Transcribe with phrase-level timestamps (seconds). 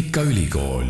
[0.00, 0.84] Tehnikaülikool.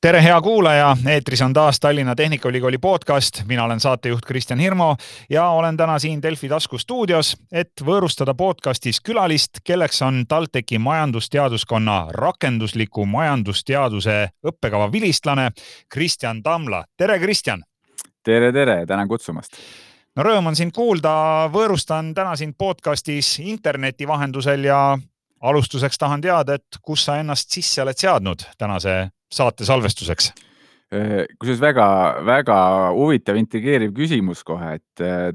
[0.00, 4.96] tere, hea kuulaja, eetris on taas Tallinna Tehnikaülikooli podcast, mina olen saatejuht Kristjan Hirmu
[5.30, 13.06] ja olen täna siin Delfi taskustuudios, et võõrustada podcastis külalist, kelleks on TalTechi majandusteaduskonna rakendusliku
[13.06, 15.50] majandusteaduse õppekava vilistlane
[15.88, 16.84] Kristjan Tamla.
[16.96, 17.64] tere, Kristjan.
[18.24, 19.56] tere, tere, tänan kutsumast
[20.16, 24.98] no rõõm on sind kuulda, võõrustan täna sind podcastis interneti vahendusel ja
[25.40, 30.32] alustuseks tahan teada, et kus sa ennast sisse oled seadnud tänase saate salvestuseks?
[30.94, 32.58] Äh, kusjuures väga-väga
[32.96, 35.30] huvitav, intrigeeriv küsimus kohe, et äh,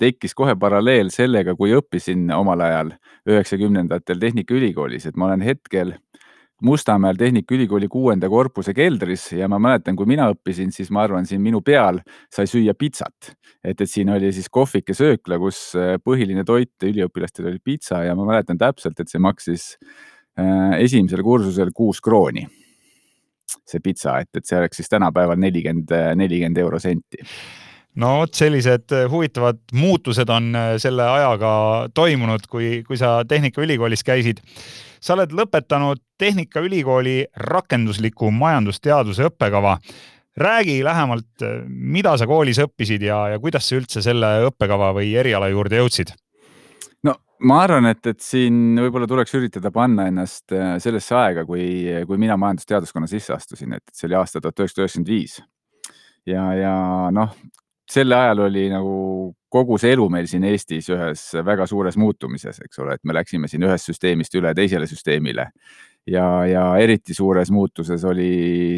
[0.00, 2.94] tekkis kohe paralleel sellega, kui õppisin omal ajal
[3.30, 5.94] üheksakümnendatel Tehnikaülikoolis, et ma olen hetkel
[6.60, 11.40] Mustamäel Tehnikaülikooli kuuenda korpuse keldris ja ma mäletan, kui mina õppisin, siis ma arvan, siin
[11.40, 12.02] minu peal
[12.32, 13.32] sai süüa pitsat.
[13.64, 18.04] et, et siin oli siis kohvik ja söökla, kus äh, põhiline toit üliõpilastel oli pitsa
[18.04, 19.76] ja ma mäletan täpselt, et see maksis
[20.38, 22.46] äh, esimesel kursusel kuus krooni.
[23.66, 27.24] see pitsa, et, et see oleks siis tänapäeval nelikümmend, nelikümmend eurosenti
[27.96, 34.44] no vot, sellised huvitavad muutused on äh, selle ajaga toimunud, kui, kui sa Tehnikaülikoolis käisid
[35.00, 37.18] sa oled lõpetanud Tehnikaülikooli
[37.48, 39.78] rakendusliku majandusteaduse õppekava.
[40.36, 45.48] räägi lähemalt, mida sa koolis õppisid ja, ja kuidas sa üldse selle õppekava või eriala
[45.48, 46.12] juurde jõudsid?
[47.02, 51.64] no ma arvan, et, et siin võib-olla tuleks üritada panna ennast äh, sellesse aega, kui,
[52.06, 55.40] kui mina majandusteaduskonna sisse astusin, et see oli aasta tuhat üheksasada üheksakümmend viis.
[56.26, 56.74] ja, ja
[57.16, 57.34] noh,
[57.90, 58.94] sel ajal oli nagu
[59.50, 63.50] kogu see elu meil siin Eestis ühes väga suures muutumises, eks ole, et me läksime
[63.50, 65.50] siin ühest süsteemist üle teisele süsteemile.
[66.06, 68.30] ja, ja eriti suures muutuses oli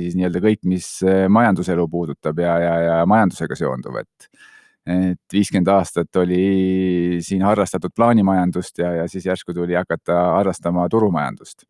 [0.07, 0.89] siis nii-öelda kõik, mis
[1.29, 4.49] majanduselu puudutab ja, ja, ja majandusega seonduv, et
[4.83, 11.63] et viiskümmend aastat oli siin harrastatud plaanimajandust ja, ja siis järsku tuli hakata harrastama turumajandust.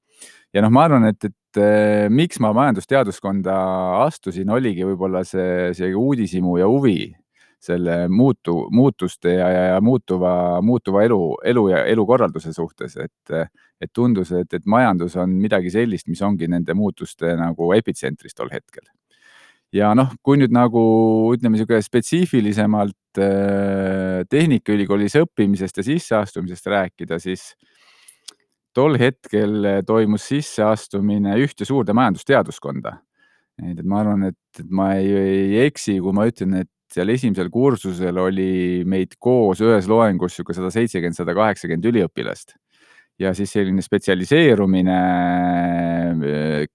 [0.54, 1.60] ja noh, ma arvan, et, et
[2.08, 3.56] miks ma majandusteaduskonda
[4.06, 7.10] astusin, oligi võib-olla see, see uudishimu ja huvi
[7.62, 11.20] selle muutu, muutuste ja, ja, ja muutuva, muutuva elu,
[11.52, 16.50] elu ja elukorralduse suhtes, et, et tundus, et, et majandus on midagi sellist, mis ongi
[16.50, 18.84] nende muutuste nagu epitsentris tol hetkel.
[19.72, 20.82] ja noh, kui nüüd nagu
[21.32, 27.52] ütleme, niisugune spetsiifilisemalt äh, Tehnikaülikoolis õppimisest ja sisseastumisest rääkida, siis
[28.74, 32.98] tol hetkel toimus sisseastumine ühte suurde majandusteaduskonda.
[33.62, 38.18] et ma arvan, et ma ei, ei eksi, kui ma ütlen, et seal esimesel kursusel
[38.20, 42.56] oli meid koos ühes loengus niisugune sada seitsekümmend, sada kaheksakümmend üliõpilast.
[43.20, 44.98] ja siis selline spetsialiseerumine
[46.12, 46.66] äh,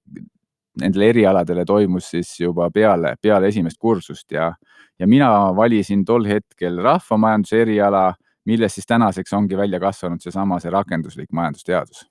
[0.81, 4.51] nendele erialadele toimus siis juba peale, peale esimest kursust ja,
[5.00, 8.11] ja mina valisin tol hetkel rahvamajanduse eriala,
[8.45, 12.05] millest siis tänaseks ongi välja kasvanud seesama, see rakenduslik majandusteadus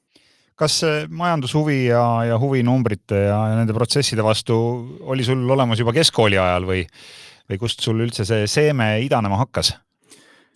[0.56, 0.80] kas
[1.12, 4.56] majandushuvi ja, ja huvi numbrite ja, ja nende protsesside vastu
[5.04, 6.80] oli sul olemas juba keskkooli ajal või,
[7.50, 9.74] või kust sul üldse see seeme idanema hakkas?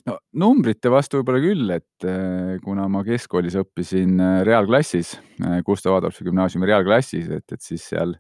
[0.06, 5.99] no numbrite vastu võib-olla küll, et äh, kuna ma keskkoolis õppisin äh, reaalklassis, äh, Gustav
[5.99, 8.15] Adolfi gümnaasiumi reaalklassis, et, et siis seal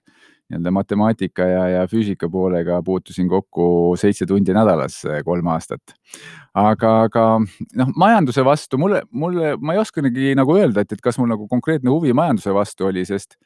[0.50, 5.94] nii-öelda matemaatika ja, ja füüsika poolega puutusin kokku seitse tundi nädalas kolm aastat.
[6.58, 7.26] aga, aga
[7.78, 11.46] noh, majanduse vastu mulle, mulle, ma ei oskanegi nagu öelda, et, et kas mul nagu
[11.48, 13.38] konkreetne huvi majanduse vastu oli, sest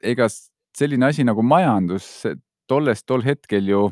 [0.00, 0.30] ega
[0.78, 2.24] selline asi nagu majandus
[2.68, 3.88] tollest tol hetkel ju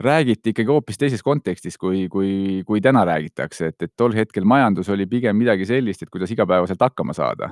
[0.00, 4.88] räägiti ikkagi hoopis teises kontekstis, kui, kui, kui täna räägitakse, et, et tol hetkel majandus
[4.92, 7.50] oli pigem midagi sellist, et kuidas igapäevaselt hakkama saada.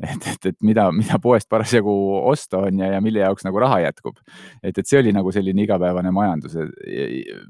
[0.00, 1.94] et, et, et mida, mida poest parasjagu
[2.24, 4.18] osta on ja, ja mille jaoks nagu raha jätkub.
[4.62, 6.58] et, et see oli nagu selline igapäevane majandus,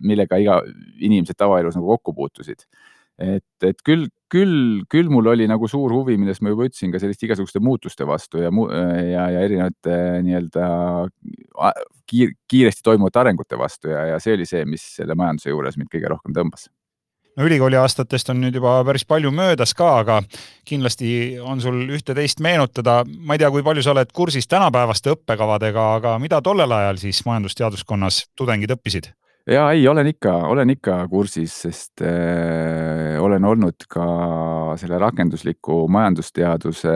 [0.00, 0.60] millega iga
[1.00, 2.68] inimesed tavaelus nagu kokku puutusid
[3.18, 7.00] et, et küll, küll, küll mul oli nagu suur huvi, millest ma juba ütlesin, ka
[7.02, 10.70] selliste igasuguste muutuste vastu ja, ja, ja erinevate nii-öelda
[12.10, 15.92] kiir, kiiresti toimuvate arengute vastu ja, ja see oli see, mis selle majanduse juures mind
[15.92, 16.68] kõige rohkem tõmbas
[17.36, 20.20] no ülikooli aastatest on nüüd juba päris palju möödas ka, aga
[20.68, 23.02] kindlasti on sul ühte-teist meenutada.
[23.04, 27.24] ma ei tea, kui palju sa oled kursis tänapäevaste õppekavadega, aga mida tollel ajal siis
[27.26, 29.12] majandusteaduskonnas tudengid õppisid?
[29.50, 34.06] Ja ei, olen ikka, olen ikka kursis, sest äh, olen olnud ka
[34.80, 36.94] selle rakendusliku majandusteaduse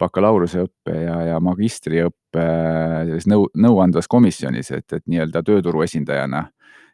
[0.00, 2.44] bakalaureuseõppe ja, ja magistriõppe
[3.08, 6.46] selles nõu, nõuandvas komisjonis, et, et nii-öelda tööturu esindajana.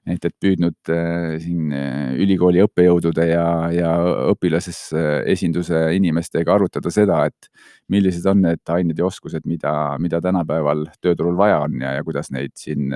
[0.07, 3.93] Et, et püüdnud äh, siin äh, ülikooli õppejõudude ja, ja
[4.33, 7.51] õpilases äh, inimestega arutada seda, et
[7.93, 12.33] millised on need ained ja oskused, mida, mida tänapäeval tööturul vaja on ja, ja kuidas
[12.35, 12.95] neid siin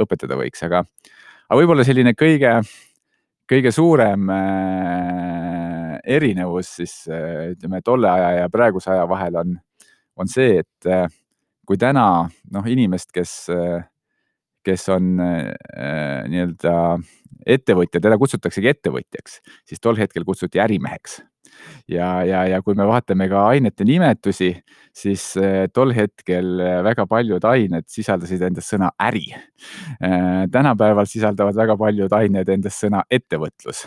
[0.00, 0.84] õpetada võiks, aga
[1.48, 2.56] aga võib-olla selline kõige,
[3.50, 9.58] kõige suurem äh, erinevus siis äh, ütleme tolle aja ja praeguse aja vahel on,
[10.16, 11.06] on see, et äh,
[11.64, 13.48] kui täna noh, inimest, kes,
[14.64, 16.74] kes on äh, nii-öelda
[17.44, 21.20] ettevõtja, teda kutsutaksegi ettevõtjaks, siis tol hetkel kutsuti ärimeheks
[21.88, 24.50] ja, ja, ja kui me vaatame ka ainete nimetusi,
[24.94, 29.26] siis eh, tol hetkel eh, väga paljud ained sisaldasid endas sõna äri.
[29.34, 33.84] Eh, tänapäeval sisaldavad väga paljud ained endas sõna ettevõtlus.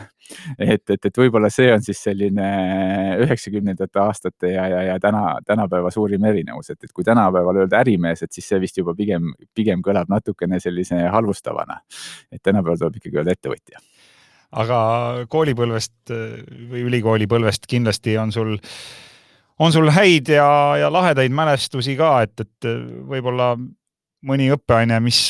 [0.59, 2.47] et, et, et võib-olla see on siis selline
[3.23, 8.25] üheksakümnendate aastate ja, ja, ja täna, tänapäeva suurim erinevus, et, et kui tänapäeval öelda ärimees,
[8.25, 11.79] et siis see vist juba pigem, pigem kõlab natukene sellise halvustavana.
[12.31, 13.79] et tänapäeval tuleb ikkagi öelda ettevõtja
[14.57, 14.79] aga
[15.29, 16.13] koolipõlvest
[16.71, 18.55] või ülikoolipõlvest kindlasti on sul,
[19.61, 20.49] on sul häid ja,
[20.81, 22.69] ja lahedaid mälestusi ka, et, et
[23.09, 23.53] võib-olla
[24.27, 25.29] mõni õppeaine, mis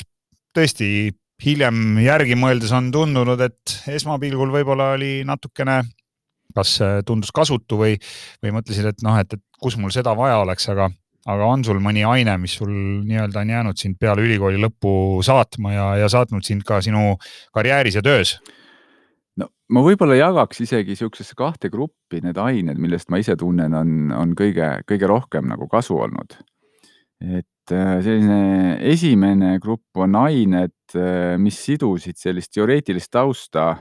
[0.56, 1.12] tõesti
[1.44, 5.81] hiljem järgi mõeldes on tundunud, et esmapilgul võib-olla oli natukene,
[6.56, 7.97] kas tundus kasutu või,
[8.41, 10.88] või mõtlesid, et noh, et, et kus mul seda vaja oleks, aga,
[11.29, 12.71] aga on sul mõni aine, mis sul
[13.06, 17.18] nii-öelda on jäänud sind peale ülikooli lõppu saatma ja, ja saatnud sind ka sinu
[17.53, 18.38] karjääris ja töös?
[19.42, 24.13] No ma võib-olla jagaks isegi niisugusesse kahte gruppi need ained, millest ma ise tunnen, on,
[24.16, 26.38] on kõige, kõige rohkem nagu kasu olnud.
[27.18, 33.74] et äh, selline esimene grupp on ained, äh, mis sidusid sellist teoreetilist tausta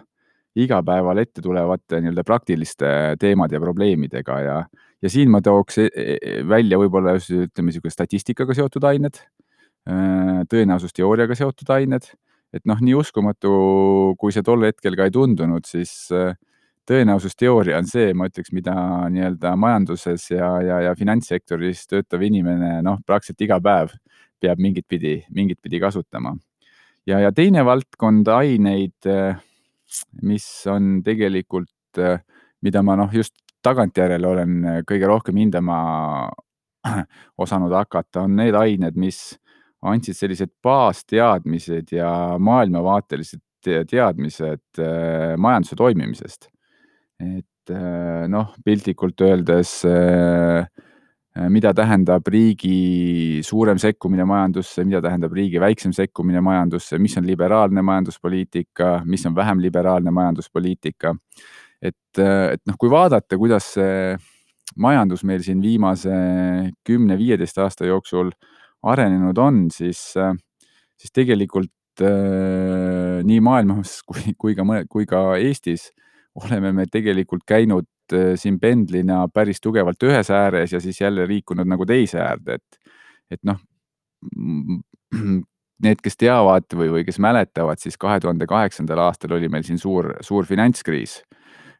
[0.57, 2.89] igapäeval ette tulevate nii-öelda praktiliste
[3.21, 4.55] teemade ja probleemidega ja,
[5.03, 9.21] ja siin ma tooks e, e, välja võib-olla ütleme niisugune statistikaga seotud ained,
[9.91, 12.09] äh, tõenäosusteooriaga seotud ained
[12.55, 13.53] et noh, nii uskumatu,
[14.21, 16.35] kui see tol hetkel ka ei tundunud, siis äh,
[16.87, 18.75] tõenäosusteooria on see, ma ütleks, mida
[19.13, 23.97] nii-öelda majanduses ja, ja, ja finantssektoris töötav inimene noh, praktiliselt iga päev
[24.43, 26.37] peab mingit pidi, mingit pidi kasutama.
[27.07, 29.41] ja, ja teine valdkond aineid, äh,
[30.23, 32.21] mis on tegelikult, äh,
[32.63, 33.35] mida ma noh, just
[33.67, 35.79] tagantjärele olen kõige rohkem hindama
[37.43, 39.35] osanud hakata, on need ained, mis
[39.87, 42.11] andsid sellised baasteadmised ja
[42.43, 46.51] maailmavaatelised teadmised äh, majanduse toimimisest.
[47.19, 50.67] et äh, noh, piltlikult öeldes, äh,
[51.53, 57.83] mida tähendab riigi suurem sekkumine majandusse, mida tähendab riigi väiksem sekkumine majandusse, mis on liberaalne
[57.83, 61.17] majanduspoliitika, mis on vähem liberaalne majanduspoliitika.
[61.83, 64.17] et, et noh, kui vaadata, kuidas see
[64.77, 66.13] majandus meil siin viimase
[66.85, 68.56] kümne-viieteist aasta jooksul äh,
[68.93, 70.35] arenenud on, siis, äh,
[70.99, 75.91] siis tegelikult äh, nii maailmas kui, kui ka, kui ka Eestis
[76.37, 81.69] oleme me tegelikult käinud äh, siin pendlina päris tugevalt ühes ääres ja siis jälle liikunud
[81.69, 82.97] nagu teise äärde, et,
[83.31, 83.61] et noh,
[85.87, 89.81] need, kes teavad või, või kes mäletavad, siis kahe tuhande kaheksandal aastal oli meil siin
[89.81, 91.21] suur, suur finantskriis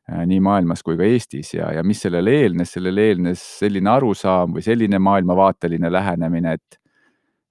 [0.07, 4.63] nii maailmas kui ka Eestis ja, ja mis sellele eelnes, sellele eelnes selline arusaam või
[4.63, 6.79] selline maailmavaateline lähenemine, et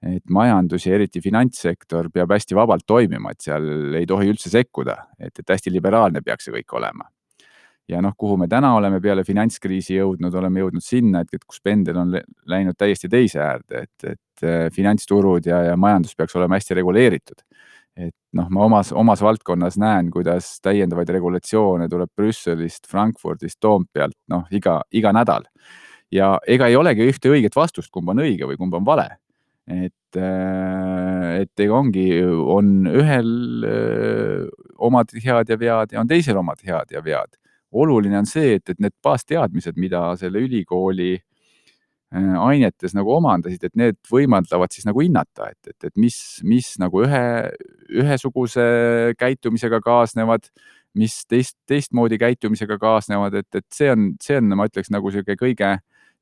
[0.06, 4.98] et majandus ja eriti finantssektor peab hästi vabalt toimima, et seal ei tohi üldse sekkuda,
[5.20, 7.10] et, et hästi liberaalne peaks see kõik olema.
[7.90, 11.62] ja noh, kuhu me täna oleme peale finantskriisi jõudnud, oleme jõudnud sinna, et, et kus
[11.62, 12.16] pendel on
[12.50, 17.46] läinud täiesti teise äärde, et, et äh, finantsturud ja, ja majandus peaks olema hästi reguleeritud.
[17.96, 24.50] et noh, ma omas, omas valdkonnas näen, kuidas täiendavaid regulatsioone tuleb Brüsselist, Frankfurdist, Toompealt, noh,
[24.52, 25.46] iga, iga nädal
[26.12, 29.14] ja ega ei olegi ühte õiget vastust, kumb on õige või kumb on vale
[29.68, 33.32] et, äh, et ega ongi, on ühel
[33.66, 37.38] öö, äh, omad head ja vead ja on teisel omad head ja vead.
[37.76, 43.76] oluline on see, et, et need baasteadmised, mida selle ülikooli äh, ainetes nagu omandasid, et
[43.76, 47.26] need võimaldavad siis nagu hinnata, et, et, et mis, mis nagu ühe,
[47.90, 48.64] ühesuguse
[49.20, 50.48] käitumisega kaasnevad,
[50.96, 55.36] mis teist, teistmoodi käitumisega kaasnevad, et, et see on, see on, ma ütleks nagu sihuke
[55.42, 55.74] kõige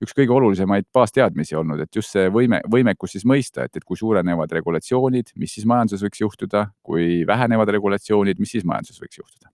[0.03, 4.00] üks kõige olulisemaid baasteadmisi olnud, et just see võime, võimekus siis mõista, et, et kui
[4.00, 9.51] suurenevad regulatsioonid, mis siis majanduses võiks juhtuda, kui vähenevad regulatsioonid, mis siis majanduses võiks juhtuda.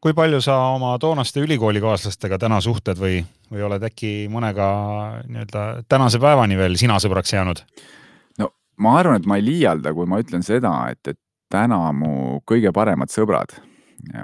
[0.00, 4.68] kui palju sa oma toonaste ülikoolikaaslastega täna suhtled või, või oled äkki mõnega
[5.26, 7.64] nii-öelda tänase päevani veel sina sõbraks jäänud?
[8.38, 11.18] no ma arvan, et ma ei liialda, kui ma ütlen seda, et, et
[11.50, 13.56] täna mu kõige paremad sõbrad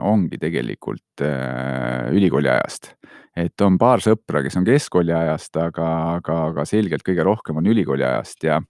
[0.01, 2.95] ongi tegelikult äh, ülikooli ajast
[3.35, 5.89] et on paar sõpra, kes on keskkooli ajast, aga,
[6.21, 8.61] aga, aga selgelt kõige rohkem on ülikooli ajast ja,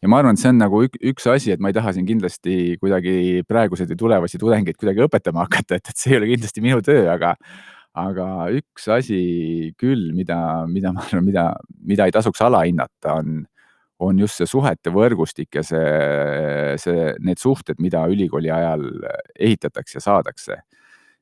[0.00, 2.08] ja ma arvan, et see on nagu ük, üks asi, et ma ei taha siin
[2.08, 6.64] kindlasti kuidagi praeguseid või tulevasi tudengeid kuidagi õpetama hakata, et, et see ei ole kindlasti
[6.64, 7.34] minu töö, aga,
[8.00, 9.18] aga üks asi
[9.80, 10.38] küll, mida,
[10.72, 11.50] mida ma arvan, mida,
[11.84, 13.42] mida ei tasuks alahinnata, on,
[14.04, 15.84] on just see suhete võrgustik ja see,
[16.80, 18.88] see, need suhted, mida ülikooli ajal
[19.36, 20.62] ehitatakse ja saadakse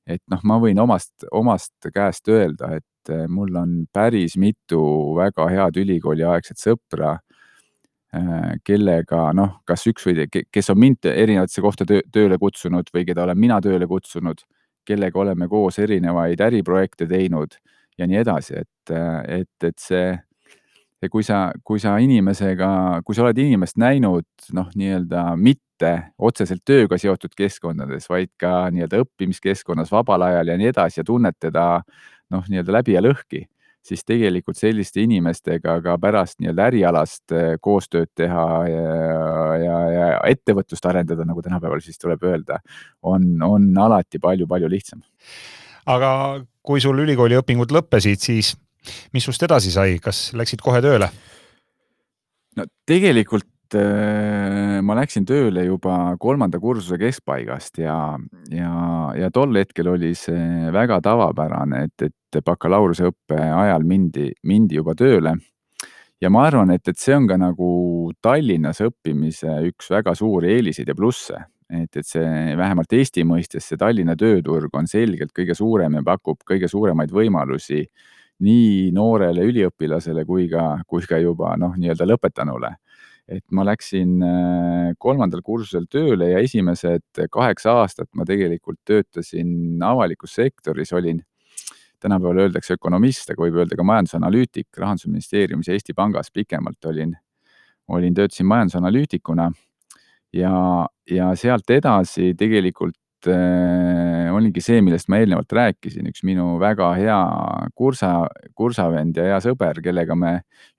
[0.06, 4.80] et noh, ma võin omast, omast käest öelda, et mul on päris mitu
[5.16, 7.16] väga head ülikooliaegset sõpra
[8.12, 13.06] Äh, kellega noh, kas üks või kes on mind erinevatesse kohta töö, tööle kutsunud või
[13.08, 14.42] keda olen mina tööle kutsunud,
[14.84, 17.56] kellega oleme koos erinevaid äriprojekte teinud
[17.96, 20.12] ja nii edasi, et, et, et see,
[21.00, 24.28] ja kui sa, kui sa inimesega, kui sa oled inimest näinud
[24.60, 25.71] noh, nii-öelda mitte
[26.18, 31.38] otseselt tööga seotud keskkondades, vaid ka nii-öelda õppimiskeskkonnas, vabal ajal ja nii edasi ja tunned
[31.40, 31.66] teda
[32.32, 33.46] noh, nii-öelda läbi ja lõhki
[33.82, 38.84] siis tegelikult selliste inimestega ka pärast nii-öelda ärialast eh, koostööd teha ja,
[39.62, 42.60] ja, ja ettevõtlust arendada, nagu tänapäeval siis tuleb öelda,
[43.02, 45.02] on, on alati palju-palju lihtsam.
[45.86, 46.12] aga
[46.62, 48.54] kui sul ülikooli õpingud lõppesid, siis
[49.14, 51.10] mis sust edasi sai, kas läksid kohe tööle?
[52.56, 53.48] no tegelikult
[53.78, 57.96] äh, ma läksin tööle juba kolmanda kursuse keskpaigast ja,
[58.52, 58.72] ja,
[59.18, 65.36] ja tol hetkel oli see väga tavapärane, et, et bakalaureuseõppe ajal mindi, mindi juba tööle.
[66.20, 70.88] ja ma arvan, et, et see on ka nagu Tallinnas õppimise üks väga suuri eeliseid
[70.88, 75.98] ja plusse, et, et see vähemalt Eesti mõistes see Tallinna tööturg on selgelt kõige suurem
[75.98, 77.86] ja pakub kõige suuremaid võimalusi
[78.42, 82.76] nii noorele üliõpilasele kui ka, kui ka juba noh, nii-öelda lõpetanule
[83.32, 90.36] et ma läksin äh, kolmandal kursusel tööle ja esimesed kaheksa aastat ma tegelikult töötasin avalikus
[90.38, 91.22] sektoris, olin,
[92.02, 97.14] tänapäeval öeldakse ökonomist, aga võib öelda ka majandusanalüütik Rahandusministeeriumis ja Eesti Pangas pikemalt olin,
[97.88, 99.50] olin, töötasin majandusanalüütikuna
[100.36, 100.54] ja,
[101.10, 107.18] ja sealt edasi tegelikult äh, oligi see, millest ma eelnevalt rääkisin, üks minu väga hea
[107.78, 108.10] kursa,
[108.58, 110.32] kursavend ja hea sõber, kellega me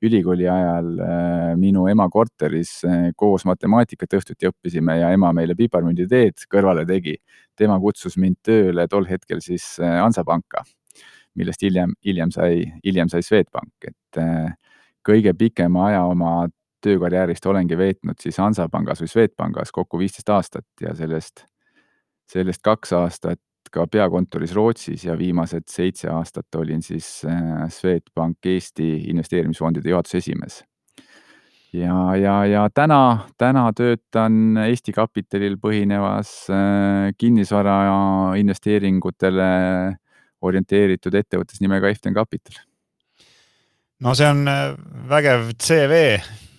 [0.03, 6.47] ülikooli ajal äh, minu ema korteris äh, koos matemaatikat õhtuti õppisime ja ema meile piparmünditeed
[6.51, 7.17] kõrvale tegi.
[7.55, 10.63] tema kutsus mind tööle tol hetkel siis äh, Hansapanka,
[11.35, 14.21] millest hiljem, hiljem sai, hiljem sai Swedbank, et
[15.03, 16.47] kõige pikema aja oma
[16.83, 21.45] töökarjäärist olengi veetnud siis Hansapangas või Swedbankis kokku viisteist aastat ja sellest
[22.33, 23.41] sellest kaks aastat
[23.73, 30.61] ka peakontoris Rootsis ja viimased seitse aastat olin siis äh, Swedbank Eesti investeerimisfondide juhatuse esimees.
[31.73, 39.49] ja, ja, ja täna, täna töötan Eesti kapitalil põhinevas äh, kinnisvara investeeringutele
[40.43, 42.61] orienteeritud ettevõttes nimega Eften Capital.
[44.03, 44.75] no see on äh,
[45.09, 46.03] vägev CV,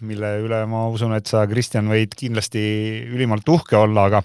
[0.08, 2.64] mille üle ma usun, et sa, Kristjan, võid kindlasti
[3.12, 4.24] ülimalt uhke olla, aga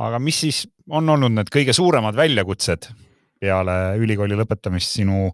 [0.00, 2.90] aga mis siis on olnud need kõige suuremad väljakutsed
[3.40, 5.30] peale ülikooli lõpetamist sinu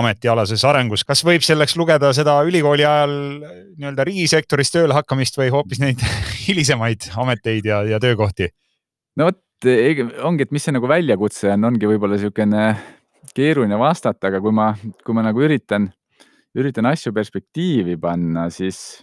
[0.00, 3.12] ametialases arengus, kas võib selleks lugeda seda ülikooli ajal
[3.76, 6.00] nii-öelda riigisektoris tööle hakkamist või hoopis neid
[6.46, 8.48] hilisemaid ameteid ja, ja töökohti?
[9.20, 9.42] no vot,
[10.24, 12.64] ongi, et mis see nagu väljakutse on, ongi võib-olla niisugune
[13.36, 14.70] keeruline vastata, aga kui ma,
[15.04, 15.90] kui ma nagu üritan,
[16.56, 19.02] üritan asju perspektiivi panna, siis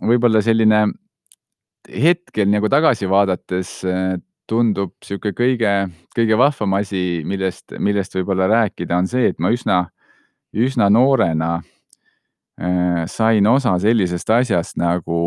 [0.00, 0.86] võib-olla selline
[1.90, 3.76] hetkel nagu tagasi vaadates
[4.50, 5.72] tundub niisugune kõige,
[6.16, 9.82] kõige vahvam asi, millest, millest võib-olla rääkida, on see, et ma üsna,
[10.56, 15.20] üsna noorena äh, sain osa sellisest asjast nagu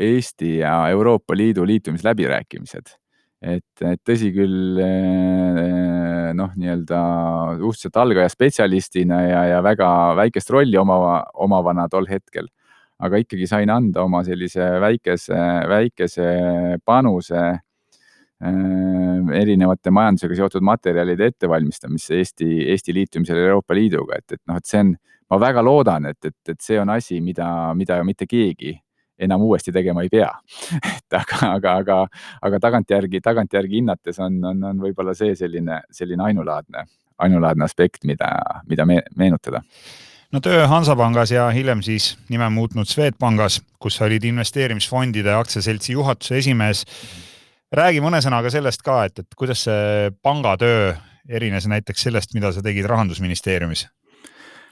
[0.00, 2.96] Eesti ja Euroopa Liidu liitumisläbirääkimised.
[3.40, 7.00] et, et tõsi küll äh, noh, nii-öelda
[7.60, 12.48] suhteliselt algaja spetsialistina ja, ja väga väikest rolli omava, omavana tol hetkel
[13.00, 16.28] aga ikkagi sain anda oma sellise väikese, väikese
[16.84, 17.40] panuse
[18.40, 24.80] erinevate majandusega seotud materjalide ettevalmistamisse Eesti, Eesti liitumisel Euroopa Liiduga, et, et noh, et see
[24.80, 24.94] on,
[25.30, 28.74] ma väga loodan, et, et, et see on asi, mida, mida mitte keegi
[29.20, 30.30] enam uuesti tegema ei pea.
[30.96, 31.98] et aga, aga, aga,
[32.48, 36.86] aga tagantjärgi, tagantjärgi hinnates on, on, on võib-olla see selline, selline ainulaadne,
[37.20, 38.30] ainulaadne aspekt, mida,
[38.68, 39.60] mida me, meenutada
[40.30, 46.84] no töö Hansapangas ja hiljem siis nime muutnud Swedbankis, kus olid investeerimisfondide aktsiaseltsi juhatuse esimees.
[47.76, 50.92] Räägi mõne sõnaga sellest ka, et, et kuidas see pangatöö
[51.30, 53.86] erines näiteks sellest, mida sa tegid rahandusministeeriumis?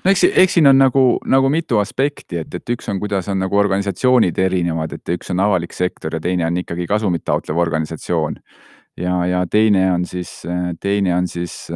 [0.04, 3.38] no eks, eks siin on nagu, nagu mitu aspekti, et, et üks on, kuidas on
[3.42, 8.40] nagu organisatsioonid erinevad, et üks on avalik sektor ja teine on ikkagi kasumit taotlev organisatsioon.
[8.96, 10.42] ja, ja teine on siis,
[10.80, 11.68] teine on siis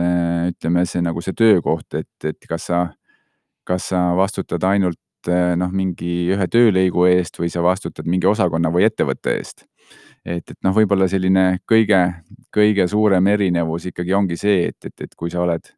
[0.48, 2.88] ütleme, see nagu see töökoht, et, et kas sa
[3.64, 4.98] kas sa vastutad ainult
[5.56, 9.66] noh, mingi ühe töölõigu eest või sa vastutad mingi osakonna või ettevõtte eest.
[10.24, 12.00] Et, et noh, võib-olla selline kõige,
[12.54, 15.72] kõige suurem erinevus ikkagi ongi see, et, et, et kui sa oled,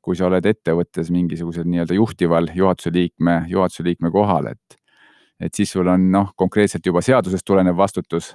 [0.00, 4.78] kui sa oled ettevõttes mingisugusel nii-öelda juhtival juhatuse liikme, juhatuse liikme kohal, et,
[5.40, 8.34] et siis sul on noh, konkreetselt juba seadusest tulenev vastutus.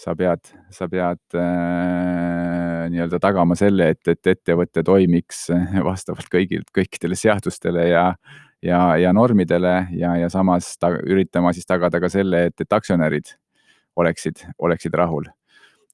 [0.00, 0.40] Sa pead,
[0.72, 5.50] sa pead äh, nii-öelda tagama selle, et, et ettevõte toimiks
[5.90, 8.04] vastavalt kõigil, kõikidele seadustele ja,
[8.64, 13.34] ja, ja normidele ja, ja samas ta, üritama siis tagada ka selle, et, et aktsionärid
[14.00, 15.28] oleksid, oleksid rahul.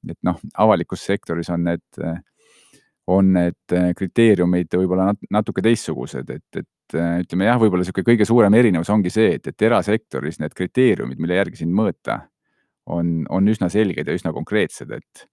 [0.07, 1.85] et noh, avalikus sektoris on need,
[3.11, 8.55] on need kriteeriumid võib-olla nat natuke teistsugused, et, et ütleme jah, võib-olla niisugune kõige suurem
[8.55, 12.21] erinevus ongi see, et, et erasektoris need kriteeriumid, mille järgi sind mõõta,
[12.87, 15.27] on, on üsna selged ja üsna konkreetsed, et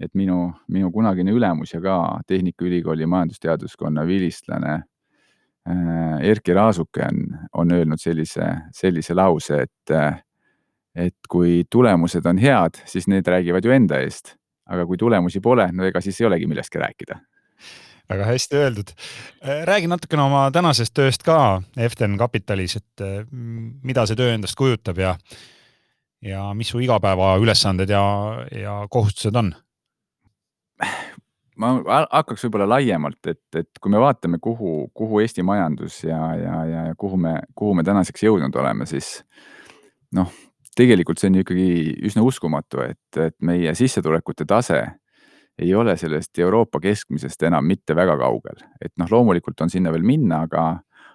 [0.00, 7.20] et minu, minu kunagine ülemus ja ka Tehnikaülikooli majandusteaduskonna vilistlane äh, Erkki Raasuke on,
[7.52, 9.94] on öelnud sellise, sellise lause, et
[10.94, 14.36] et kui tulemused on head, siis need räägivad ju enda eest,
[14.70, 17.18] aga kui tulemusi pole, no ega siis ei olegi millestki rääkida.
[18.08, 18.92] väga hästi öeldud.
[19.64, 23.04] räägi natukene oma tänasest tööst ka Eften Kapitalis, et
[23.82, 25.16] mida see töö endast kujutab ja,
[26.22, 28.04] ja mis su igapäevaülesanded ja,
[28.52, 29.54] ja kohustused on?
[31.56, 31.74] ma
[32.12, 36.86] hakkaks võib-olla laiemalt, et, et kui me vaatame, kuhu, kuhu Eesti majandus ja, ja, ja,
[36.90, 39.20] ja kuhu me, kuhu me tänaseks jõudnud oleme, siis
[40.14, 40.32] noh,
[40.78, 41.68] tegelikult see on ju ikkagi
[42.08, 44.82] üsna uskumatu, et, et meie sissetulekute tase
[45.58, 50.02] ei ole sellest Euroopa keskmisest enam mitte väga kaugel, et noh, loomulikult on sinna veel
[50.06, 50.64] minna, aga,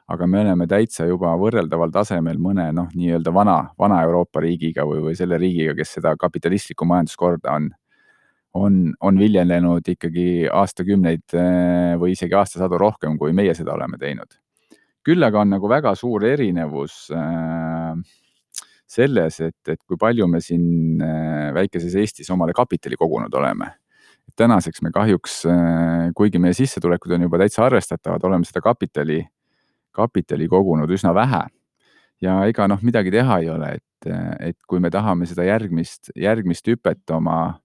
[0.07, 5.03] aga me oleme täitsa juba võrreldaval tasemel mõne noh, nii-öelda vana, vana Euroopa riigiga või,
[5.09, 7.69] või selle riigiga, kes seda kapitalistlikku majanduskorda on,
[8.59, 14.39] on, on viljelenud ikkagi aastakümneid eh, või isegi aastasadu rohkem, kui meie seda oleme teinud.
[15.03, 17.68] küll aga on nagu väga suur erinevus äh,
[18.89, 23.75] selles, et, et kui palju me siin äh, väikeses Eestis omale kapitali kogunud oleme.
[24.35, 29.23] tänaseks me kahjuks, äh, kuigi meie sissetulekud on juba täitsa arvestatavad, oleme seda kapitali,
[29.91, 31.45] kapitali kogunud üsna vähe.
[32.21, 36.67] ja ega noh, midagi teha ei ole, et, et kui me tahame seda järgmist, järgmist
[36.67, 37.59] hüpet oma,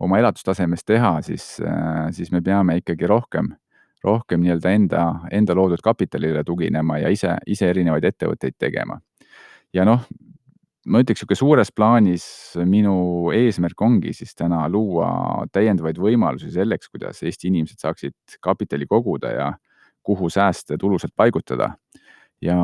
[0.00, 3.54] oma elatustasemes teha, siis, äh, siis me peame ikkagi rohkem
[4.04, 8.98] rohkem nii-öelda enda, enda loodud kapitalile tuginema ja ise, ise erinevaid ettevõtteid tegema.
[9.72, 10.02] ja noh,
[10.86, 12.24] ma ütleks niisugune suures plaanis
[12.66, 19.30] minu eesmärk ongi siis täna luua täiendavaid võimalusi selleks, kuidas Eesti inimesed saaksid kapitali koguda
[19.30, 19.52] ja
[20.02, 21.76] kuhu sääste tulusalt paigutada.
[22.42, 22.56] ja,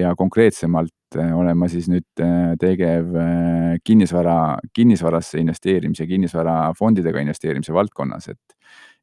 [0.00, 7.74] ja konkreetsemalt äh, olen ma siis nüüd äh, tegev äh, kinnisvara, kinnisvarasse investeerimise, kinnisvarafondidega investeerimise
[7.76, 8.56] valdkonnas, et,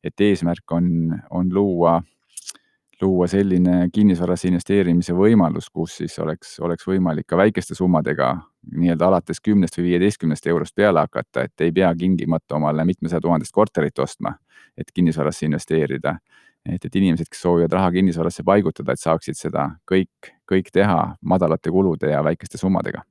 [0.04, 2.00] et eesmärk on, on luua
[3.02, 8.34] luua selline kinnisvarasse investeerimise võimalus, kus siis oleks, oleks võimalik ka väikeste summadega
[8.72, 13.54] nii-öelda alates kümnest või viieteistkümnest eurost peale hakata, et ei pea tingimata omale mitmesaja tuhandest
[13.56, 14.36] korterit ostma,
[14.78, 16.18] et kinnisvarasse investeerida.
[16.66, 21.70] et, et inimesed, kes soovivad raha kinnisvarasse paigutada, et saaksid seda kõik, kõik teha madalate
[21.70, 23.04] kulude ja väikeste summadega.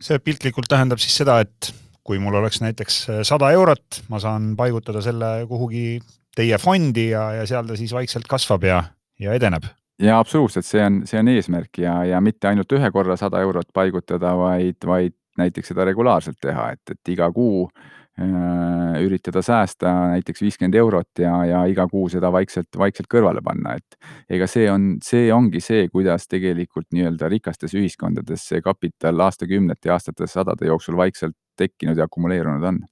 [0.00, 5.02] see piltlikult tähendab siis seda, et kui mul oleks näiteks sada eurot, ma saan paigutada
[5.02, 6.00] selle kuhugi
[6.36, 8.82] teie fondi ja, ja seal ta siis vaikselt kasvab ja,
[9.20, 9.68] ja edeneb.
[10.02, 13.72] Ja absoluutselt, see on, see on eesmärk ja, ja mitte ainult ühe korra sada eurot
[13.74, 20.44] paigutada, vaid, vaid näiteks seda regulaarselt teha, et, et iga kuu äh, üritada säästa näiteks
[20.44, 23.96] viiskümmend eurot ja, ja iga kuu seda vaikselt, vaikselt kõrvale panna, et
[24.38, 29.98] ega see on, see ongi see, kuidas tegelikult nii-öelda rikastes ühiskondades see kapital aastakümnete ja
[29.98, 32.82] aastate sadade jooksul vaikselt tekkinud ja akumuleerunud on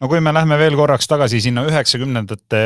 [0.00, 2.60] no kui me lähme veel korraks tagasi sinna üheksakümnendate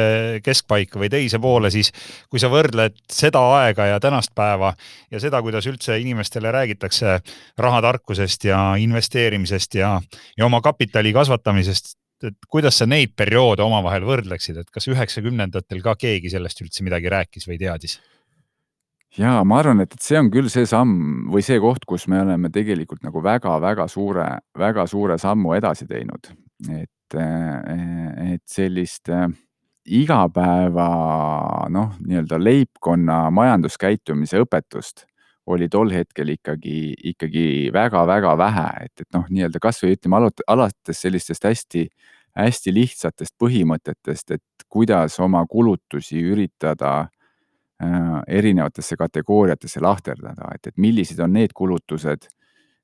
[0.45, 1.93] keskpaika või teise poole, siis
[2.31, 4.73] kui sa võrdled seda aega ja tänast päeva
[5.11, 7.19] ja seda, kuidas üldse inimestele räägitakse
[7.59, 9.97] rahatarkusest ja investeerimisest ja,
[10.37, 15.97] ja oma kapitali kasvatamisest, et kuidas sa neid perioode omavahel võrdleksid, et kas üheksakümnendatel ka
[16.01, 18.01] keegi sellest üldse midagi rääkis või teadis?
[19.19, 22.21] ja ma arvan, et, et see on küll see samm või see koht, kus me
[22.23, 24.27] oleme tegelikult nagu väga-väga suure,
[24.59, 26.31] väga suure sammu edasi teinud.
[26.71, 29.29] et et, et sellist äh,
[29.91, 30.89] igapäeva
[31.73, 35.07] noh, nii-öelda leibkonna majanduskäitumise õpetust
[35.51, 37.45] oli tol hetkel ikkagi, ikkagi
[37.75, 41.87] väga-väga vähe, et, et noh, nii-öelda kasvõi ütleme alates sellistest hästi,
[42.39, 46.93] hästi lihtsatest põhimõtetest, et kuidas oma kulutusi üritada
[47.83, 52.29] äh, erinevatesse kategooriatesse lahterdada, et, et millised on need kulutused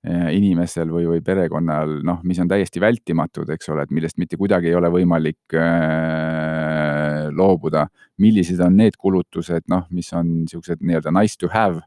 [0.06, 4.70] inimesel või, või perekonnal, noh, mis on täiesti vältimatud, eks ole, et millest mitte kuidagi
[4.70, 7.86] ei ole võimalik äh, loobuda.
[8.18, 11.82] millised on need kulutused, noh, mis on niisugused nii-öelda nice to have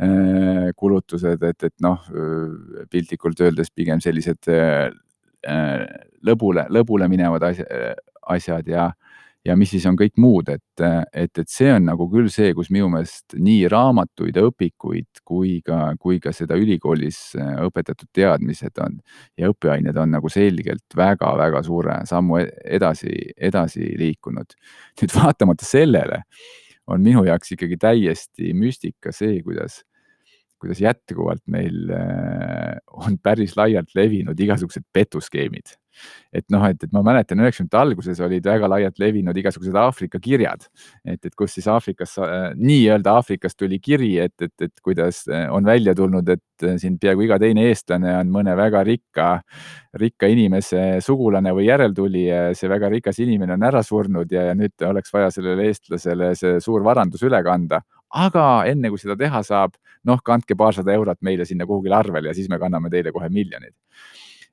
[0.00, 4.88] äh, kulutused, et, et noh, äh, piltlikult öeldes pigem sellised äh,
[5.46, 5.86] äh
[6.26, 8.88] lõbule, lõbule minevad asjad ja,
[9.46, 12.70] ja mis siis on kõik muud, et, et, et see on nagu küll see, kus
[12.74, 18.98] minu meelest nii raamatuid õpikuid kui ka, kui ka seda ülikoolis äh, õpetatud teadmised on
[19.38, 22.48] ja õppeained on nagu selgelt väga-väga suure sammu e-,
[22.78, 24.56] edasi, edasi liikunud.
[25.02, 26.24] nüüd vaatamata sellele
[26.88, 29.82] on minu jaoks ikkagi täiesti müstika see, kuidas
[30.60, 35.76] kuidas jätkuvalt meil äh, on päris laialt levinud igasugused petuskeemid.
[36.32, 40.66] Et noh, et, et ma mäletan üheksakümnendate alguses olid väga laialt levinud igasugused Aafrika kirjad,
[41.02, 45.48] et, et kus siis Aafrikas äh,, nii-öelda Aafrikast tuli kiri, et, et, et kuidas äh,
[45.54, 49.28] on välja tulnud, et siin peaaegu iga teine eestlane on mõne väga rikka,
[49.98, 54.56] rikka inimese sugulane või järeltulija ja see väga rikas inimene on ära surnud ja, ja
[54.58, 57.82] nüüd oleks vaja sellele eestlasele see suur varandus üle kanda.
[58.14, 59.74] Aga enne kui seda teha saab,
[60.06, 63.74] noh, kandke paarsada eurot meile sinna kuhugile arvele ja siis me kanname teile kohe miljonid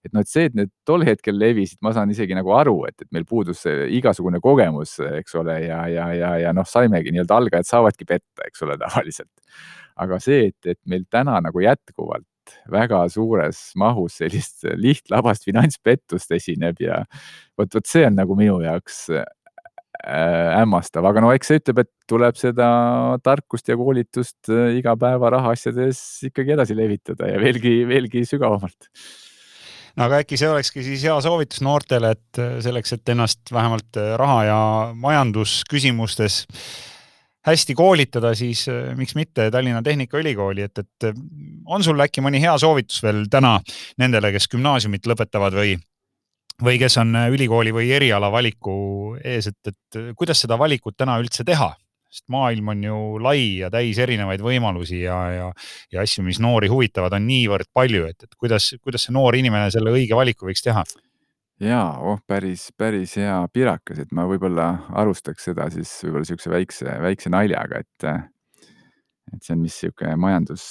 [0.06, 2.96] et noh, et see, et need tol hetkel levisid, ma saan isegi nagu aru, et,
[3.02, 7.70] et meil puudus igasugune kogemus, eks ole, ja, ja, ja, ja noh, saimegi nii-öelda algajad
[7.72, 9.32] saavadki petta, eks ole, tavaliselt.
[10.02, 12.28] aga see, et, et meil täna nagu jätkuvalt
[12.70, 17.02] väga suures mahus sellist lihtlabast finantspettust esineb ja
[17.58, 19.08] vot, vot see on nagu minu jaoks
[20.04, 22.68] hämmastav, aga no eks see ütleb, et tuleb seda
[23.26, 28.90] tarkust ja koolitust äh, igapäeva rahaasjades ikkagi edasi levitada ja veelgi, veelgi sügavamalt.
[29.96, 34.02] No aga äkki see olekski siis hea soovitus noortele, et äh, selleks, et ennast vähemalt
[34.02, 34.60] äh, raha ja
[35.00, 36.44] majandusküsimustes
[37.46, 41.10] hästi koolitada, siis äh, miks mitte Tallinna Tehnikaülikooli, et, et
[41.72, 43.58] on sul äkki mõni hea soovitus veel täna
[44.02, 45.78] nendele, kes gümnaasiumit lõpetavad või,
[46.64, 48.76] või kes on ülikooli või eriala valiku
[49.24, 51.74] ees, et, et kuidas seda valikut täna üldse teha?
[52.16, 55.48] sest maailm on ju lai ja täis erinevaid võimalusi ja, ja,
[55.92, 59.68] ja asju, mis noori huvitavad, on niivõrd palju, et, et kuidas, kuidas see noor inimene
[59.74, 60.86] selle õige valiku võiks teha?
[61.60, 66.96] ja, oh päris, päris hea pirakas, et ma võib-olla alustaks seda siis võib-olla niisuguse väikse,
[67.04, 68.08] väikse naljaga, et
[69.34, 70.66] et see on vist niisugune majandus,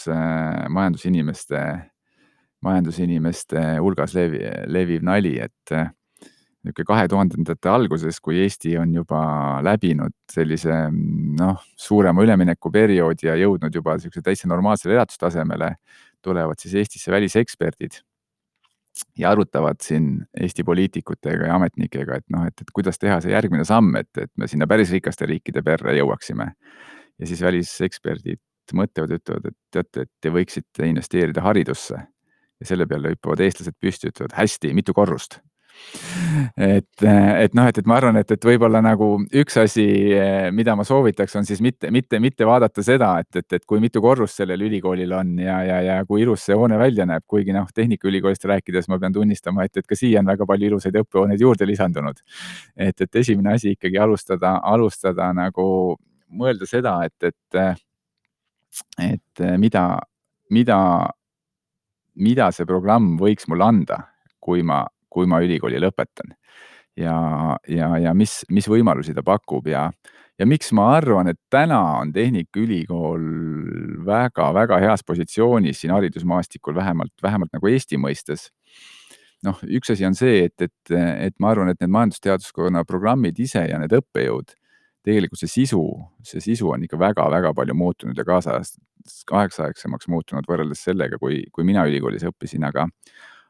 [0.73, 1.61] majandusinimeste,
[2.65, 4.41] majandusinimeste hulgas levi,
[4.73, 5.77] leviv nali, et
[6.65, 9.21] niisugune kahe tuhandendate alguses, kui Eesti on juba
[9.65, 10.89] läbinud sellise
[11.39, 15.75] noh, suurema üleminekuperioodi ja jõudnud juba niisuguse täitsa normaalsele elatustasemele,
[16.25, 18.01] tulevad siis Eestisse väliseksperdid
[19.19, 23.67] ja arutavad siin Eesti poliitikutega ja ametnikega, et noh, et, et kuidas teha see järgmine
[23.69, 26.53] samm, et, et me sinna päris rikaste riikide perre jõuaksime.
[27.19, 28.41] ja siis väliseksperdid
[28.73, 32.01] mõtlevad, ütlevad, et teate, et te võiksite investeerida haridusse
[32.65, 35.39] ja selle peale hüppavad eestlased püsti, ütlevad hästi, mitu korrust
[36.57, 39.09] et, et noh, et, et ma arvan, et, et võib-olla nagu
[39.41, 39.85] üks asi,
[40.55, 44.03] mida ma soovitaks, on siis mitte, mitte, mitte vaadata seda, et, et, et kui mitu
[44.05, 47.69] korrust sellel ülikoolil on ja, ja, ja kui ilus see hoone välja näeb, kuigi noh,
[47.75, 51.69] Tehnikaülikoolist rääkides ma pean tunnistama, et, et ka siia on väga palju ilusaid õppehooneid juurde
[51.69, 52.23] lisandunud.
[52.77, 55.67] et, et esimene asi ikkagi alustada, alustada nagu
[56.35, 57.83] mõelda seda, et, et,
[59.03, 59.85] et mida,
[60.51, 60.79] mida,
[62.17, 63.99] mida see programm võiks mulle anda,
[64.41, 66.35] kui ma kui ma ülikooli lõpetan.
[66.99, 67.15] ja,
[67.67, 69.89] ja, ja mis, mis võimalusi ta pakub ja,
[70.39, 73.25] ja miks ma arvan, et täna on Tehnikaülikool
[74.07, 78.49] väga-väga heas positsioonis siin haridusmaastikul, vähemalt, vähemalt nagu Eesti mõistes
[79.45, 83.67] noh, üks asi on see, et, et, et ma arvan, et need majandusteaduskonna programmid ise
[83.69, 84.55] ja need õppejõud,
[85.05, 85.83] tegelikult see sisu,
[86.25, 88.79] see sisu on ikka väga-väga palju muutunud ja kaasajast,
[89.29, 92.89] kaasaegsemaks muutunud võrreldes sellega, kui, kui mina ülikoolis õppisin, aga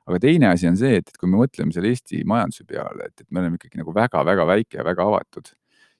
[0.05, 3.23] aga teine asi on see, et, et kui me mõtleme selle Eesti majanduse peale, et,
[3.25, 5.53] et me oleme ikkagi nagu väga-väga väike ja väga avatud.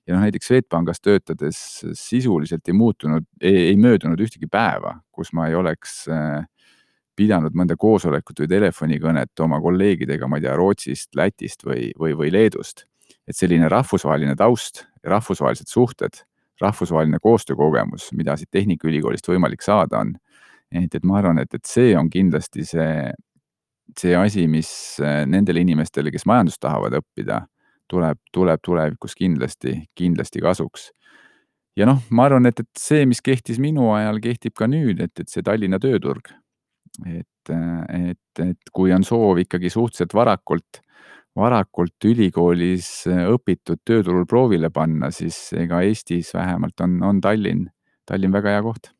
[0.05, 1.59] ja noh, näiteks Swedbankis töötades
[1.97, 6.43] sisuliselt ei muutunud, ei möödunud ühtegi päeva, kus ma ei oleks äh,
[7.17, 12.33] pidanud mõnda koosolekut või telefonikõnet oma kolleegidega, ma ei tea, Rootsist, Lätist või, või, või
[12.33, 12.85] Leedust.
[13.25, 16.21] et selline rahvusvaheline taust, rahvusvahelised suhted,
[16.61, 20.15] rahvusvaheline koostöökogemus, mida siit Tehnikaülikoolist võimalik saada on.
[20.71, 23.11] et, et ma arvan, et, et see on kindlasti see,
[23.99, 24.69] see asi, mis
[25.03, 27.43] äh, nendele inimestele, kes majandust tahavad õppida,
[27.91, 30.89] tuleb, tuleb tulevikus kindlasti, kindlasti kasuks.
[31.77, 35.13] ja noh, ma arvan, et, et see, mis kehtis minu ajal, kehtib ka nüüd, et,
[35.19, 36.33] et see Tallinna tööturg.
[37.05, 40.81] et, äh, et, et kui on soov ikkagi suhteliselt varakult,
[41.35, 47.67] varakult ülikoolis äh, õpitud tööturul proovile panna, siis ega Eestis vähemalt on, on Tallinn,
[48.07, 48.94] Tallinn väga hea koht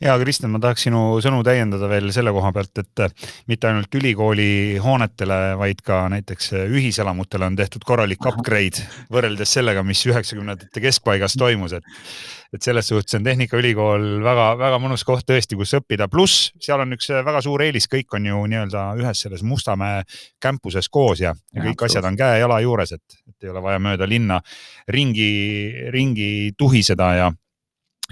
[0.00, 3.12] ja Kristjan, ma tahaks sinu sõnu täiendada veel selle koha pealt, et äh,
[3.48, 9.84] mitte ainult ülikooli hoonetele, vaid ka näiteks äh, ühiselamutele on tehtud korralik upgrade võrreldes sellega,
[9.86, 11.94] mis üheksakümnendate keskpaigas toimus, et
[12.54, 17.10] et selles suhtes on Tehnikaülikool väga-väga mõnus koht tõesti, kus õppida, pluss seal on üks
[17.10, 20.04] äh, väga suur eelis, kõik on ju nii-öelda ühes selles Mustamäe
[20.42, 23.80] campuses koos ja, ja kõik ja, asjad on käe-jala juures, et, et ei ole vaja
[23.82, 24.42] mööda linna
[24.92, 25.32] ringi,
[25.92, 27.32] ringi tuhiseda ja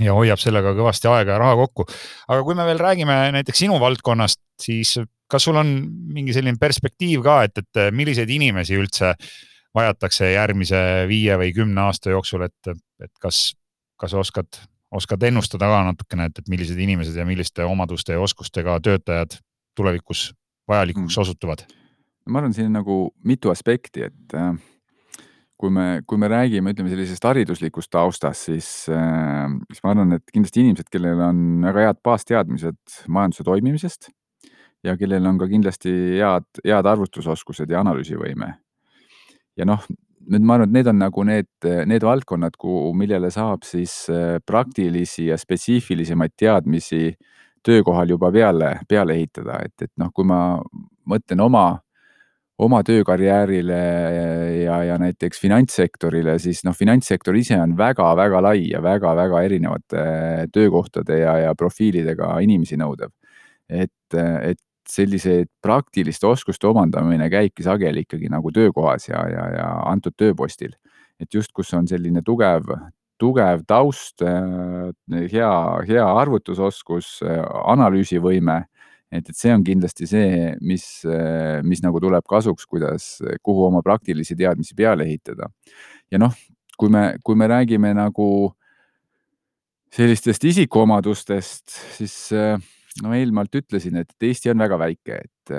[0.00, 1.87] ja hoiab sellega kõvasti aega ja raha kokku.
[2.28, 4.96] aga kui me veel räägime näiteks sinu valdkonnast, siis
[5.30, 5.72] kas sul on
[6.14, 9.14] mingi selline perspektiiv ka, et, et milliseid inimesi üldse
[9.74, 10.80] vajatakse järgmise
[11.11, 13.54] viie või kümne aasta jooksul, et, et kas,
[14.00, 14.61] kas oskad,
[14.94, 19.38] oskad ennustada ka natukene, et, et millised inimesed ja milliste omaduste ja oskustega töötajad
[19.74, 20.33] tulevikus
[20.70, 21.22] vajalikuks mm.
[21.26, 21.66] osutuvad?
[22.24, 22.94] ma arvan, siin on nagu
[23.26, 24.54] mitu aspekti, et äh
[25.64, 30.24] kui me, kui me räägime, ütleme sellisest hariduslikust taustast, siis äh,, siis ma arvan, et
[30.35, 34.11] kindlasti inimesed, kellel on väga head baasteadmised majanduse toimimisest
[34.85, 38.50] ja kellel on ka kindlasti head, head arvutusoskused ja analüüsivõime.
[39.57, 39.87] ja noh,
[40.29, 44.37] nüüd ma arvan, et need on nagu need, need valdkonnad, kuhu, millele saab siis äh,
[44.44, 47.14] praktilisi ja spetsiifilisemaid teadmisi
[47.64, 50.59] töökohal juba peale, peale ehitada, et, et noh, kui ma
[51.09, 51.64] mõtlen oma
[52.59, 53.79] oma töökarjäärile
[54.62, 60.05] ja, ja näiteks finantssektorile, siis noh, finantssektor ise on väga-väga lai ja väga-väga erinevate
[60.55, 63.11] töökohtade ja, ja profiilidega inimesi nõudev.
[63.69, 70.14] et, et selliseid praktiliste oskuste omandamine käibki sageli ikkagi nagu töökohas ja, ja, ja antud
[70.17, 70.75] tööpostil.
[71.21, 72.69] et just, kus on selline tugev,
[73.19, 74.23] tugev taust,
[75.33, 75.53] hea,
[75.88, 77.21] hea arvutusoskus,
[77.64, 78.64] analüüsivõime
[79.14, 80.85] et, et see on kindlasti see, mis,
[81.62, 83.09] mis nagu tuleb kasuks, kuidas,
[83.42, 85.50] kuhu oma praktilisi teadmisi peale ehitada.
[86.11, 86.35] ja noh,
[86.79, 88.29] kui me, kui me räägime nagu
[89.94, 92.16] sellistest isikuomadustest, siis
[93.03, 95.55] no eelnevalt ütlesin, et Eesti on väga väike, et,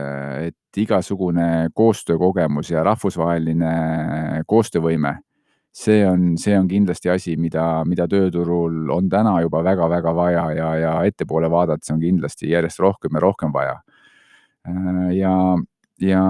[0.51, 5.15] et igasugune koostöökogemus ja rahvusvaheline koostöövõime
[5.75, 10.69] see on, see on kindlasti asi, mida, mida tööturul on täna juba väga-väga vaja ja,
[10.79, 13.81] ja ettepoole vaadates on kindlasti järjest rohkem ja rohkem vaja.
[14.69, 15.33] Äh, ja,
[15.99, 16.21] ja,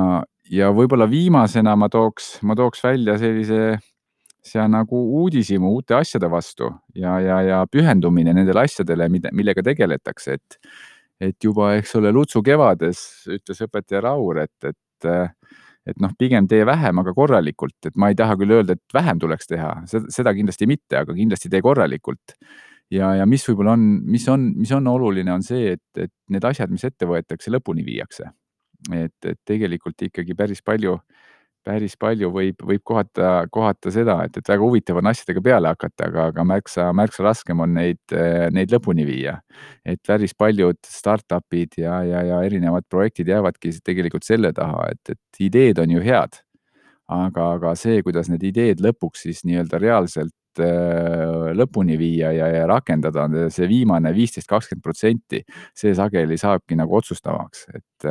[0.49, 3.77] ja võib-olla viimasena ma tooks, ma tooks välja sellise,
[4.45, 10.39] see nagu uudishimu uute asjade vastu ja, ja, ja pühendumine nendele asjadele, mida, millega tegeletakse,
[10.39, 10.57] et,
[11.21, 15.09] et juba, eks ole, Lutsu kevades ütles õpetaja Raur, et, et
[15.85, 19.19] et noh, pigem tee vähem, aga korralikult, et ma ei taha küll öelda, et vähem
[19.21, 22.35] tuleks teha, seda kindlasti mitte, aga kindlasti tee korralikult.
[22.93, 26.45] ja, ja mis võib-olla on, mis on, mis on oluline, on see, et, et need
[26.45, 28.31] asjad, mis ette võetakse, lõpuni viiakse.
[28.93, 30.97] et, et tegelikult ikkagi päris palju
[31.65, 36.09] päris palju võib, võib kohata, kohata seda, et, et väga huvitav on asjadega peale hakata,
[36.09, 38.01] aga, aga märksa, märksa raskem on neid,
[38.53, 39.39] neid lõpuni viia.
[39.85, 45.45] et päris paljud startup'id ja, ja, ja erinevad projektid jäävadki tegelikult selle taha, et, et
[45.45, 46.41] ideed on ju head.
[47.09, 52.65] aga, aga see, kuidas need ideed lõpuks siis nii-öelda reaalselt äh, lõpuni viia ja, ja
[52.69, 55.43] rakendada, on see viimane viisteist, kakskümmend protsenti,
[55.77, 58.09] see sageli saabki nagu otsustavaks, et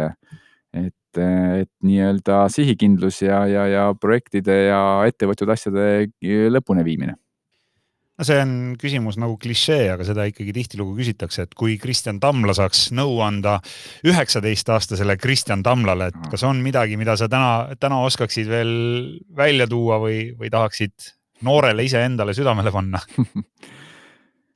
[0.74, 6.08] et, et nii-öelda sihikindlus ja, ja, ja projektide ja ette võetud asjade
[6.54, 7.18] lõpuni viimine.
[8.14, 12.54] No see on küsimus nagu klišee, aga seda ikkagi tihtilugu küsitakse, et kui Kristjan Tamla
[12.54, 13.56] saaks nõu anda
[14.06, 18.70] üheksateistaastasele Kristjan Tamlale, et kas on midagi, mida sa täna, täna oskaksid veel
[19.34, 21.10] välja tuua või, või tahaksid
[21.42, 23.02] noorele iseendale südamele panna?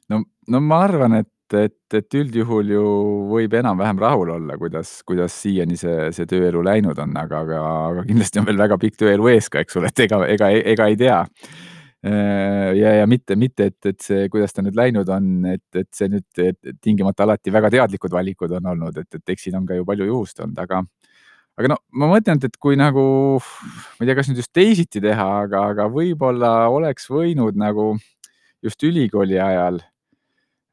[0.08, 2.84] No, no ma arvan, et et, et üldjuhul ju
[3.30, 8.04] võib enam-vähem rahul olla, kuidas, kuidas siiani see, see tööelu läinud on, aga, aga, aga
[8.08, 10.98] kindlasti on veel väga pikk tööelu ees ka, eks ole, et ega, ega, ega ei
[11.00, 11.18] tea.
[12.78, 16.06] ja, ja mitte, mitte, et, et see, kuidas ta nüüd läinud on, et, et see
[16.12, 19.74] nüüd et tingimata alati väga teadlikud valikud on olnud, et, et eks siin on ka
[19.74, 20.84] ju palju juhust olnud, aga
[21.58, 23.02] aga no ma mõtlen, et kui nagu,
[23.42, 27.96] ma ei tea, kas nüüd just teisiti teha, aga, aga võib-olla oleks võinud nagu
[28.62, 29.97] just ülikooli ajal Äh,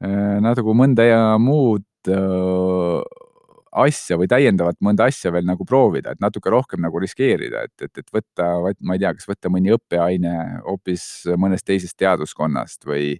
[0.00, 1.06] natuke mõnda
[1.40, 3.00] muud äh,
[3.76, 8.00] asja või täiendavat mõnda asja veel nagu proovida, et natuke rohkem nagu riskeerida, et, et,
[8.00, 13.18] et võtta, ma ei tea, kas võtta mõni õppeaine hoopis mõnest teisest teaduskonnast või,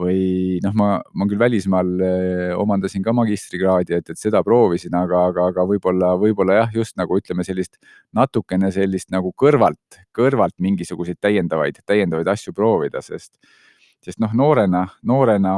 [0.00, 0.22] või
[0.64, 5.50] noh, ma, ma küll välismaal äh, omandasin ka magistrikraadi, et, et seda proovisin, aga, aga,
[5.52, 7.76] aga võib-olla, võib-olla jah, just nagu ütleme, sellist
[8.16, 13.36] natukene sellist nagu kõrvalt, kõrvalt mingisuguseid täiendavaid, täiendavaid asju proovida, sest
[14.04, 15.52] sest noh, noorena, noorena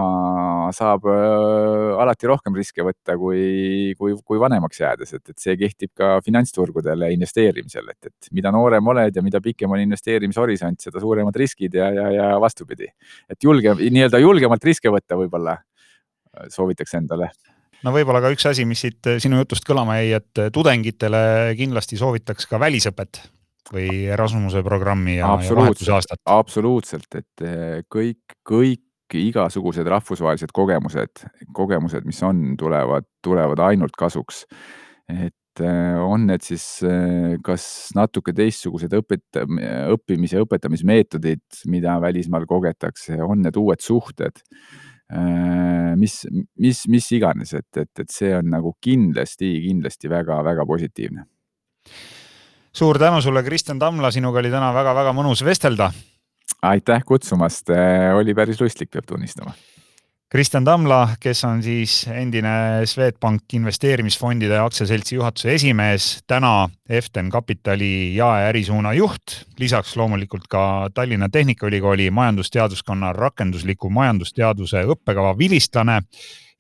[0.77, 5.93] saab äh, alati rohkem riske võtta kui, kui, kui vanemaks jäädes, et, et see kehtib
[5.99, 11.37] ka finantsturgudele investeerimisel, et, et mida noorem oled ja mida pikem on investeerimishorisont, seda suuremad
[11.37, 12.91] riskid ja, ja, ja vastupidi.
[13.31, 15.59] et julge, nii-öelda julgemalt riske võtta võib-olla
[16.53, 17.31] soovitaks endale
[17.85, 21.23] no võib-olla ka üks asi, mis siit sinu jutust kõlama jäi, et tudengitele
[21.59, 23.25] kindlasti soovitaks ka välisõpet
[23.73, 26.21] või Erasmuse programmi ja, ja vahetusaastat.
[26.31, 27.47] absoluutselt, et
[27.93, 28.83] kõik, kõik
[29.15, 34.45] igasugused rahvusvahelised kogemused, kogemused, mis on, tulevad, tulevad ainult kasuks.
[35.07, 39.39] et äh, on need siis äh, kas natuke teistsugused õpet-,
[39.95, 44.43] õppimis- ja õpetamismeetodid, mida välismaal kogetakse, on need uued suhted,
[45.97, 46.17] mis,
[46.59, 51.29] mis, mis iganes, et, et, et see on nagu kindlasti, kindlasti väga-väga positiivne.
[52.77, 55.91] Suur tänu sulle, Kristjan Tamla, sinuga oli täna väga-väga mõnus vestelda
[56.63, 57.71] aitäh kutsumast,
[58.17, 59.55] oli päris lustlik, peab tunnistama.
[60.31, 68.93] Kristjan Tamla, kes on siis endine Swedbank investeerimisfondide aktsiaseltsi juhatuse esimees, täna Eften Kapitali jaeärisuuna
[68.99, 76.01] juht, lisaks loomulikult ka Tallinna Tehnikaülikooli majandusteaduskonna rakendusliku majandusteaduse õppekava vilistlane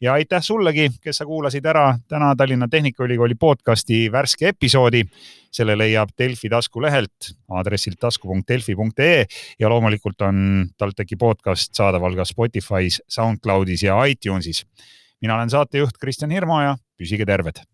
[0.00, 5.04] ja aitäh sullegi, kes sa kuulasid ära täna Tallinna Tehnikaülikooli podcasti värske episoodi.
[5.56, 9.24] selle leiab Delfi taskulehelt aadressilt tasku.delfi.ee
[9.58, 14.66] ja loomulikult on TalTechi podcast saadaval ka Spotify's, SoundCloudis ja iTunesis.
[15.20, 17.64] mina olen saatejuht Kristjan Hirmu ja püsige terved.